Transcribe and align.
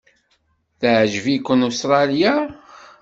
Teɛjeb-iken 0.79 1.67
Ustṛalya? 1.69 2.33